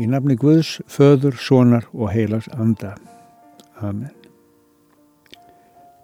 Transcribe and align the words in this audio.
Í 0.00 0.06
nafni 0.08 0.32
Guðs, 0.40 0.78
föður, 0.88 1.36
sonar 1.36 1.84
og 1.92 2.08
heilags 2.14 2.48
anda. 2.56 2.94
Amen. 3.84 4.14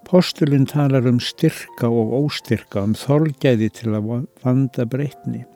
Postulinn 0.07 0.69
talar 0.69 1.07
um 1.09 1.17
styrka 1.19 1.89
og 1.89 2.13
óstyrka, 2.19 2.85
um 2.85 2.93
þolgæði 2.95 3.71
til 3.79 3.95
að 3.97 4.11
vanda 4.45 4.85
breytni. 4.87 5.47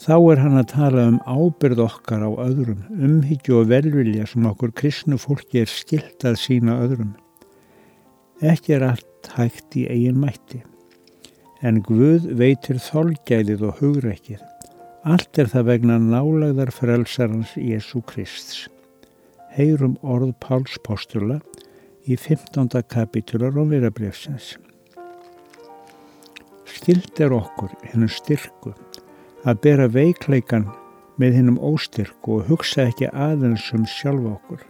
Þá 0.00 0.16
er 0.16 0.42
hann 0.42 0.58
að 0.60 0.72
tala 0.72 1.04
um 1.12 1.20
ábyrð 1.28 1.84
okkar 1.84 2.24
á 2.24 2.30
öðrum, 2.48 2.82
umhyggju 2.96 3.60
og 3.60 3.70
velvilja 3.70 4.26
sem 4.32 4.48
okkur 4.48 4.72
kristnu 4.76 5.20
fólki 5.20 5.62
er 5.62 5.70
skilt 5.70 6.24
að 6.24 6.40
sína 6.40 6.80
öðrum. 6.88 7.14
Ekki 8.40 8.76
er 8.80 8.90
allt 8.90 9.32
hægt 9.36 9.76
í 9.76 9.86
eigin 9.92 10.20
mætti, 10.24 10.64
en 11.60 11.84
Guð 11.84 12.28
veitir 12.40 12.80
þolgæðið 12.80 13.68
og 13.70 13.80
hugreikið. 13.80 14.44
Allt 15.06 15.38
er 15.38 15.46
það 15.46 15.66
vegna 15.68 15.96
nálagðar 16.02 16.72
frelsarans 16.74 17.52
Jésu 17.54 18.00
Krists. 18.10 18.64
Heyrum 19.54 19.92
orð 20.02 20.32
Páls 20.42 20.72
postula 20.82 21.36
í 22.10 22.16
15. 22.18 22.72
kapitula 22.90 23.52
Rómvirabrefsins. 23.54 24.56
Stilt 26.66 27.20
er 27.22 27.36
okkur 27.36 27.70
hennum 27.84 28.10
styrku 28.10 28.72
að 29.46 29.60
bera 29.62 29.86
veikleikan 29.94 30.64
með 31.22 31.38
hennum 31.38 31.60
óstyrku 31.68 32.40
og 32.40 32.50
hugsa 32.50 32.88
ekki 32.88 33.06
aðeins 33.12 33.68
um 33.78 33.84
sjálfa 33.86 34.32
okkur. 34.32 34.64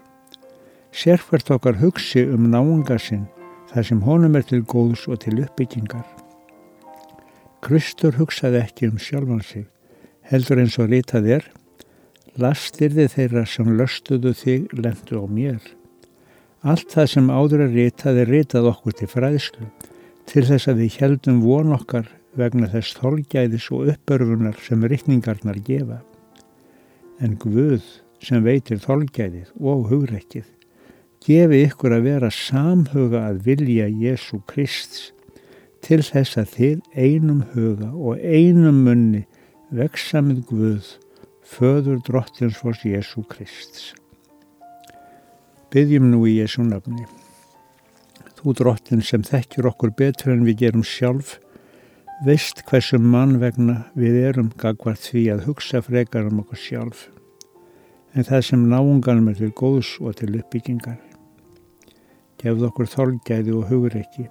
Sérfært 0.93 1.49
okkar 1.57 1.81
hugsi 1.81 2.27
um 2.29 2.51
náunga 2.53 2.99
sinn 3.01 3.25
þar 3.73 3.89
sem 3.89 4.05
honum 4.05 4.37
er 4.37 4.45
til 4.45 4.61
góðs 4.69 5.07
og 5.09 5.23
til 5.25 5.41
uppbyggingar. 5.47 6.05
Kristur 7.65 8.21
hugsaði 8.21 8.61
ekki 8.67 8.93
um 8.93 9.01
sjálfan 9.01 9.41
sig 9.41 9.65
heldur 10.31 10.61
eins 10.63 10.77
og 10.83 10.91
ritað 10.91 11.29
er, 11.39 11.45
lastirði 12.41 13.07
þeirra 13.13 13.45
sem 13.49 13.69
löstuðu 13.79 14.33
þig 14.37 14.73
lendu 14.77 15.23
á 15.23 15.25
mér. 15.31 15.61
Allt 16.67 16.91
það 16.93 17.11
sem 17.13 17.31
áður 17.31 17.67
er 17.69 17.75
ritað 17.77 18.23
er 18.23 18.33
ritað 18.33 18.71
okkur 18.73 18.97
til 18.99 19.11
fræðslu, 19.13 19.69
til 20.27 20.45
þess 20.49 20.71
að 20.71 20.83
við 20.83 20.99
heldum 21.01 21.43
von 21.45 21.77
okkar 21.77 22.11
vegna 22.37 22.69
þess 22.73 22.97
þolgæðis 22.99 23.71
og 23.73 23.93
uppörfunar 23.95 24.59
sem 24.65 24.83
rittningarnar 24.85 25.61
gefa. 25.65 26.03
En 27.23 27.39
Guð 27.41 27.85
sem 28.21 28.43
veitir 28.45 28.83
þolgæðið 28.83 29.53
og 29.63 29.87
hugrekkið, 29.93 30.49
gefi 31.25 31.63
ykkur 31.69 31.97
að 31.97 32.09
vera 32.11 32.33
samhuga 32.35 33.23
að 33.31 33.45
vilja 33.47 33.87
Jésu 33.89 34.43
Krist 34.51 35.13
til 35.87 36.03
þess 36.03 36.37
að 36.41 36.53
þið 36.57 36.83
einum 36.99 37.43
huga 37.55 37.93
og 37.95 38.21
einum 38.21 38.83
munni 38.87 39.25
veksamið 39.77 40.39
Guð, 40.49 40.87
föður 41.45 41.99
drottins 42.07 42.57
fórs 42.57 42.81
Jésu 42.87 43.21
Krist. 43.29 43.93
Byggjum 45.73 46.07
nú 46.13 46.23
í 46.25 46.39
Jésu 46.39 46.63
nafni. 46.65 47.05
Þú 48.39 48.55
drottin 48.57 49.03
sem 49.05 49.25
þekkjur 49.27 49.69
okkur 49.73 49.93
betur 49.99 50.33
en 50.33 50.47
við 50.47 50.63
gerum 50.63 50.85
sjálf, 50.87 51.35
veist 52.25 52.63
hversu 52.71 52.97
mann 53.03 53.37
vegna 53.43 53.83
við 53.99 54.17
erum 54.31 54.49
gagvart 54.57 55.11
því 55.11 55.25
að 55.35 55.45
hugsa 55.51 55.83
frekar 55.85 56.31
um 56.31 56.41
okkur 56.45 56.63
sjálf, 56.63 57.03
en 58.15 58.25
það 58.25 58.47
sem 58.49 58.65
náunganum 58.71 59.29
er 59.33 59.37
til 59.43 59.51
góðs 59.61 59.91
og 60.01 60.17
til 60.23 60.31
uppbyggingar. 60.39 61.03
Gefð 62.41 62.65
okkur 62.71 62.89
þolgæði 62.95 63.59
og 63.59 63.69
hugur 63.69 63.99
ekki. 64.01 64.25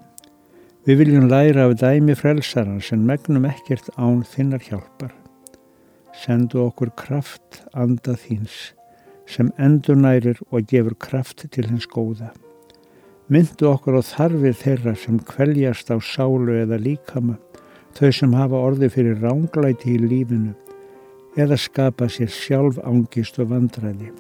Við 0.90 1.04
viljum 1.04 1.30
læra 1.30 1.68
af 1.70 1.78
dæmi 1.84 2.18
frelsaran 2.18 2.82
sem 2.82 3.06
megnum 3.06 3.46
ekkert 3.52 3.92
án 3.98 4.26
þinnar 4.26 4.66
hjálpar 4.66 5.14
sendu 6.24 6.64
okkur 6.66 6.94
kraft 6.98 7.62
anda 7.74 8.16
þíns 8.20 8.74
sem 9.30 9.50
endur 9.58 9.98
nærir 9.98 10.40
og 10.52 10.68
gefur 10.70 10.96
kraft 11.02 11.46
til 11.52 11.66
hins 11.70 11.88
góða. 11.90 12.30
Myndu 13.30 13.72
okkur 13.72 13.98
á 13.98 14.02
þarfir 14.06 14.54
þeirra 14.60 14.94
sem 15.02 15.18
kveljast 15.18 15.90
á 15.90 15.98
sálu 15.98 16.60
eða 16.62 16.78
líkama, 16.78 17.40
þau 17.98 18.12
sem 18.14 18.36
hafa 18.38 18.60
orði 18.68 18.92
fyrir 18.94 19.18
ránglæti 19.24 19.96
í 19.96 20.04
lífinu 20.04 20.54
eða 21.36 21.58
skapa 21.60 22.08
sér 22.12 22.30
sjálf 22.32 22.78
ángist 22.86 23.40
og 23.42 23.50
vandræði. 23.50 24.12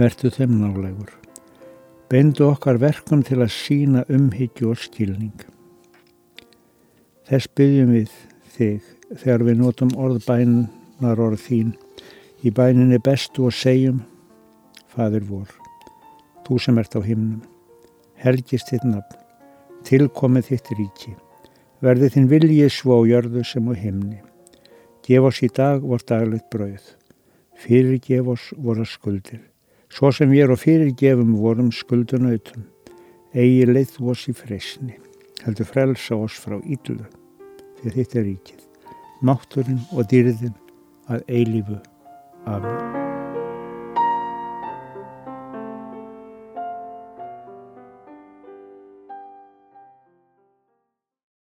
Vertu 0.00 0.30
þeim 0.32 0.56
nálegur. 0.62 1.12
Beindu 2.08 2.48
okkar 2.48 2.80
verkum 2.80 3.22
til 3.26 3.42
að 3.42 3.52
sína 3.52 4.04
umhyggju 4.08 4.72
og 4.72 4.80
skilning. 4.80 5.36
Þess 7.28 7.52
byggjum 7.56 7.92
við 7.94 8.16
þig 8.56 8.90
þegar 9.20 9.44
við 9.46 9.60
notum 9.60 9.92
orðbænar 10.00 11.20
orð 11.20 11.42
þín. 11.44 11.74
Í 12.44 12.52
bæninni 12.52 12.98
bestu 13.02 13.46
og 13.48 13.54
segjum 13.56 14.02
Fadur 14.94 15.24
vor, 15.26 15.48
þú 16.46 16.56
sem 16.62 16.76
ert 16.78 16.94
á 16.94 17.02
himnum, 17.02 17.40
helgist 18.22 18.68
þitt 18.70 18.84
nafn, 18.86 19.16
tilkomið 19.88 20.50
þitt 20.52 20.68
ríki, 20.78 21.14
verði 21.82 22.12
þinn 22.14 22.28
viljið 22.30 22.70
svo 22.70 23.00
á 23.02 23.08
jörðu 23.10 23.42
sem 23.48 23.66
á 23.66 23.74
himni. 23.74 24.20
Gef 25.02 25.26
oss 25.26 25.42
í 25.42 25.48
dag 25.50 25.82
vort 25.82 26.06
daglegt 26.06 26.46
brauð, 26.52 26.84
fyrirgef 27.58 28.30
oss 28.36 28.52
voru 28.54 28.86
skuldir, 28.86 29.42
svo 29.90 30.12
sem 30.14 30.30
við 30.30 30.46
erum 30.46 30.62
fyrirgefum 30.62 31.32
vorum 31.42 31.72
skuldunautum, 31.74 32.68
eigi 33.34 33.66
leið 33.66 33.96
þú 33.96 34.12
oss 34.14 34.28
í 34.30 34.36
fresni, 34.38 35.00
heldur 35.42 35.66
frelsa 35.72 36.20
oss 36.22 36.38
frá 36.38 36.60
ídlu, 36.62 37.02
því 37.82 37.96
þetta 37.98 38.22
er 38.22 38.30
ríkið 38.30 38.63
mátturinn 39.24 39.80
og 39.92 40.10
dýrðin 40.12 40.54
að 41.08 41.24
eilífu. 41.28 41.80
Amen. 42.44 43.03